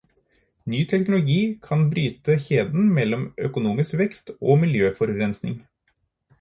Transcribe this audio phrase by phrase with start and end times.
[0.71, 5.59] Ny teknologi kan bryte kjeden mellom økonomisk vekst og miljøforurensning.